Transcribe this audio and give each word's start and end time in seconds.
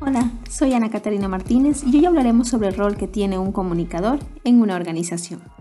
Hola, 0.00 0.30
soy 0.50 0.74
Ana 0.74 0.90
Catarina 0.90 1.28
Martínez 1.28 1.82
y 1.84 1.96
hoy 1.96 2.06
hablaremos 2.06 2.48
sobre 2.48 2.68
el 2.68 2.74
rol 2.74 2.96
que 2.96 3.08
tiene 3.08 3.38
un 3.38 3.52
comunicador 3.52 4.18
en 4.44 4.60
una 4.60 4.76
organización. 4.76 5.53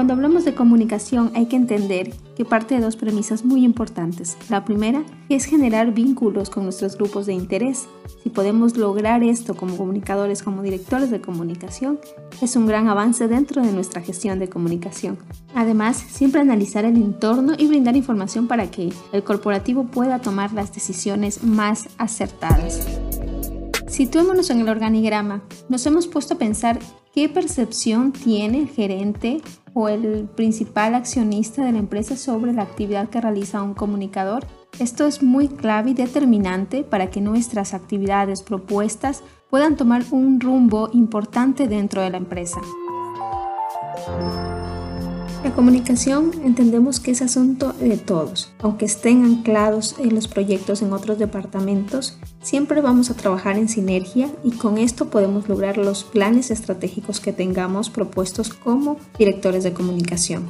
Cuando 0.00 0.14
hablamos 0.14 0.46
de 0.46 0.54
comunicación 0.54 1.30
hay 1.34 1.44
que 1.44 1.56
entender 1.56 2.14
que 2.34 2.46
parte 2.46 2.74
de 2.74 2.80
dos 2.80 2.96
premisas 2.96 3.44
muy 3.44 3.66
importantes. 3.66 4.38
La 4.48 4.64
primera 4.64 5.02
es 5.28 5.44
generar 5.44 5.92
vínculos 5.92 6.48
con 6.48 6.64
nuestros 6.64 6.96
grupos 6.96 7.26
de 7.26 7.34
interés. 7.34 7.86
Si 8.22 8.30
podemos 8.30 8.78
lograr 8.78 9.22
esto 9.22 9.54
como 9.54 9.76
comunicadores, 9.76 10.42
como 10.42 10.62
directores 10.62 11.10
de 11.10 11.20
comunicación, 11.20 12.00
es 12.40 12.56
un 12.56 12.66
gran 12.66 12.88
avance 12.88 13.28
dentro 13.28 13.60
de 13.60 13.72
nuestra 13.72 14.00
gestión 14.00 14.38
de 14.38 14.48
comunicación. 14.48 15.18
Además, 15.54 15.98
siempre 15.98 16.40
analizar 16.40 16.86
el 16.86 16.96
entorno 16.96 17.52
y 17.58 17.66
brindar 17.66 17.94
información 17.94 18.48
para 18.48 18.70
que 18.70 18.94
el 19.12 19.22
corporativo 19.22 19.84
pueda 19.84 20.20
tomar 20.20 20.54
las 20.54 20.72
decisiones 20.72 21.44
más 21.44 21.90
acertadas. 21.98 22.86
Situémonos 23.86 24.48
en 24.48 24.60
el 24.60 24.68
organigrama. 24.70 25.42
Nos 25.68 25.84
hemos 25.84 26.06
puesto 26.06 26.34
a 26.34 26.38
pensar 26.38 26.78
qué 27.12 27.28
percepción 27.28 28.12
tiene 28.12 28.60
el 28.60 28.68
gerente 28.68 29.42
o 29.74 29.88
el 29.88 30.28
principal 30.34 30.94
accionista 30.94 31.64
de 31.64 31.72
la 31.72 31.78
empresa 31.78 32.16
sobre 32.16 32.52
la 32.52 32.62
actividad 32.62 33.08
que 33.08 33.20
realiza 33.20 33.62
un 33.62 33.74
comunicador. 33.74 34.46
Esto 34.78 35.06
es 35.06 35.22
muy 35.22 35.48
clave 35.48 35.90
y 35.90 35.94
determinante 35.94 36.84
para 36.84 37.10
que 37.10 37.20
nuestras 37.20 37.74
actividades 37.74 38.42
propuestas 38.42 39.22
puedan 39.50 39.76
tomar 39.76 40.02
un 40.10 40.40
rumbo 40.40 40.90
importante 40.92 41.68
dentro 41.68 42.02
de 42.02 42.10
la 42.10 42.16
empresa. 42.18 42.60
La 45.42 45.54
comunicación 45.54 46.32
entendemos 46.44 47.00
que 47.00 47.12
es 47.12 47.22
asunto 47.22 47.72
de 47.72 47.96
todos. 47.96 48.52
Aunque 48.60 48.84
estén 48.84 49.24
anclados 49.24 49.96
en 49.98 50.14
los 50.14 50.28
proyectos 50.28 50.82
en 50.82 50.92
otros 50.92 51.18
departamentos, 51.18 52.18
siempre 52.42 52.82
vamos 52.82 53.10
a 53.10 53.14
trabajar 53.14 53.56
en 53.56 53.70
sinergia 53.70 54.28
y 54.44 54.50
con 54.52 54.76
esto 54.76 55.08
podemos 55.08 55.48
lograr 55.48 55.78
los 55.78 56.04
planes 56.04 56.50
estratégicos 56.50 57.20
que 57.20 57.32
tengamos 57.32 57.88
propuestos 57.88 58.50
como 58.52 58.98
directores 59.18 59.64
de 59.64 59.72
comunicación. 59.72 60.46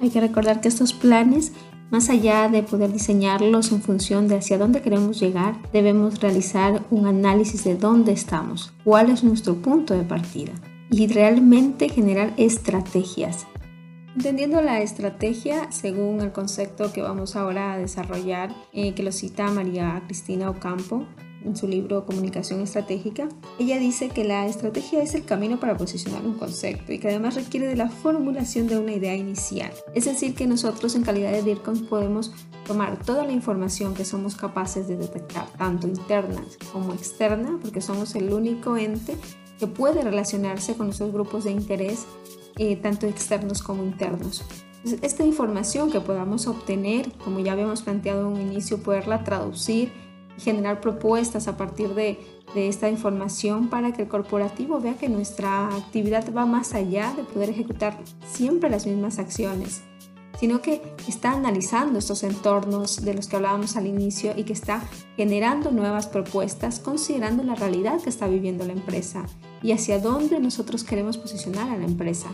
Hay 0.00 0.10
que 0.10 0.20
recordar 0.20 0.60
que 0.60 0.68
estos 0.68 0.92
planes 0.92 1.52
más 1.90 2.08
allá 2.08 2.48
de 2.48 2.62
poder 2.62 2.92
diseñarlos 2.92 3.72
en 3.72 3.82
función 3.82 4.28
de 4.28 4.36
hacia 4.36 4.58
dónde 4.58 4.82
queremos 4.82 5.18
llegar, 5.18 5.56
debemos 5.72 6.20
realizar 6.20 6.84
un 6.90 7.06
análisis 7.06 7.64
de 7.64 7.76
dónde 7.76 8.12
estamos, 8.12 8.72
cuál 8.84 9.10
es 9.10 9.24
nuestro 9.24 9.56
punto 9.56 9.94
de 9.94 10.02
partida 10.02 10.52
y 10.90 11.06
realmente 11.06 11.88
generar 11.88 12.32
estrategias 12.36 13.46
Entendiendo 14.18 14.60
la 14.62 14.80
estrategia 14.80 15.70
según 15.70 16.20
el 16.20 16.32
concepto 16.32 16.92
que 16.92 17.02
vamos 17.02 17.36
ahora 17.36 17.74
a 17.74 17.78
desarrollar, 17.78 18.52
eh, 18.72 18.92
que 18.92 19.04
lo 19.04 19.12
cita 19.12 19.46
María 19.52 20.02
Cristina 20.06 20.50
Ocampo 20.50 21.06
en 21.44 21.56
su 21.56 21.68
libro 21.68 22.04
Comunicación 22.04 22.60
Estratégica, 22.60 23.28
ella 23.60 23.78
dice 23.78 24.08
que 24.08 24.24
la 24.24 24.44
estrategia 24.46 25.04
es 25.04 25.14
el 25.14 25.24
camino 25.24 25.60
para 25.60 25.76
posicionar 25.76 26.26
un 26.26 26.34
concepto 26.34 26.92
y 26.92 26.98
que 26.98 27.06
además 27.06 27.36
requiere 27.36 27.68
de 27.68 27.76
la 27.76 27.90
formulación 27.90 28.66
de 28.66 28.80
una 28.80 28.92
idea 28.92 29.14
inicial. 29.14 29.70
Es 29.94 30.06
decir, 30.06 30.34
que 30.34 30.48
nosotros 30.48 30.96
en 30.96 31.04
calidad 31.04 31.30
de 31.30 31.44
DIRCOM 31.44 31.86
podemos 31.86 32.32
tomar 32.66 33.00
toda 33.00 33.24
la 33.24 33.30
información 33.30 33.94
que 33.94 34.04
somos 34.04 34.34
capaces 34.34 34.88
de 34.88 34.96
detectar, 34.96 35.46
tanto 35.56 35.86
interna 35.86 36.42
como 36.72 36.92
externa, 36.92 37.56
porque 37.62 37.80
somos 37.80 38.16
el 38.16 38.32
único 38.32 38.76
ente 38.76 39.16
que 39.60 39.68
puede 39.68 40.02
relacionarse 40.02 40.74
con 40.74 40.90
esos 40.90 41.12
grupos 41.12 41.44
de 41.44 41.52
interés 41.52 42.04
eh, 42.58 42.76
tanto 42.76 43.06
externos 43.06 43.62
como 43.62 43.84
internos. 43.84 44.44
Esta 45.02 45.24
información 45.24 45.90
que 45.90 46.00
podamos 46.00 46.46
obtener, 46.46 47.10
como 47.24 47.40
ya 47.40 47.52
habíamos 47.52 47.82
planteado 47.82 48.20
en 48.20 48.34
un 48.34 48.40
inicio, 48.40 48.82
poderla 48.82 49.24
traducir 49.24 49.92
y 50.36 50.40
generar 50.40 50.80
propuestas 50.80 51.48
a 51.48 51.56
partir 51.56 51.94
de, 51.94 52.18
de 52.54 52.68
esta 52.68 52.88
información 52.88 53.68
para 53.68 53.92
que 53.92 54.02
el 54.02 54.08
corporativo 54.08 54.80
vea 54.80 54.94
que 54.94 55.08
nuestra 55.08 55.68
actividad 55.76 56.32
va 56.34 56.46
más 56.46 56.74
allá 56.74 57.12
de 57.16 57.24
poder 57.24 57.50
ejecutar 57.50 57.98
siempre 58.26 58.70
las 58.70 58.86
mismas 58.86 59.18
acciones, 59.18 59.82
sino 60.38 60.62
que 60.62 60.80
está 61.08 61.32
analizando 61.32 61.98
estos 61.98 62.22
entornos 62.22 63.04
de 63.04 63.14
los 63.14 63.26
que 63.26 63.36
hablábamos 63.36 63.76
al 63.76 63.86
inicio 63.86 64.32
y 64.36 64.44
que 64.44 64.52
está 64.52 64.82
generando 65.16 65.70
nuevas 65.72 66.06
propuestas 66.06 66.78
considerando 66.80 67.42
la 67.42 67.54
realidad 67.54 68.00
que 68.00 68.10
está 68.10 68.28
viviendo 68.28 68.64
la 68.64 68.72
empresa 68.72 69.24
y 69.62 69.72
hacia 69.72 69.98
dónde 69.98 70.38
nosotros 70.38 70.84
queremos 70.84 71.18
posicionar 71.18 71.70
a 71.70 71.76
la 71.76 71.84
empresa. 71.84 72.28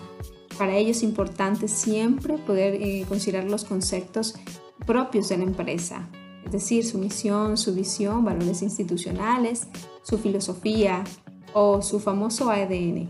Para 0.59 0.76
ello 0.76 0.91
es 0.91 1.03
importante 1.03 1.66
siempre 1.66 2.38
poder 2.38 2.75
eh, 2.75 3.04
considerar 3.09 3.44
los 3.44 3.65
conceptos 3.65 4.34
propios 4.86 5.28
de 5.31 5.38
la 5.38 5.44
empresa, 5.44 6.09
es 6.44 6.53
decir, 6.53 6.84
su 6.84 6.98
misión, 6.98 7.56
su 7.56 7.75
visión, 7.75 8.25
valores 8.25 8.62
institucionales, 8.62 9.66
su 10.03 10.19
filosofía 10.19 11.03
o 11.54 11.81
su 11.81 11.98
famoso 11.98 12.50
ADN. 12.50 13.09